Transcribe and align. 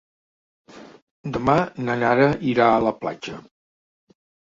Demà 1.35 1.59
na 1.85 1.99
Nara 2.01 2.27
irà 2.55 2.73
a 2.73 2.83
la 2.89 2.97
platja. 3.07 3.41